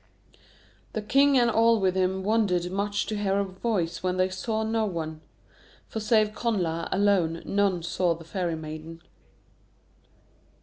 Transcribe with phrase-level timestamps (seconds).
[0.93, 4.63] The king and all with him wondered much to hear a voice when they saw
[4.63, 5.21] no one.
[5.89, 9.03] For save Connla alone, none saw the Fairy Maiden.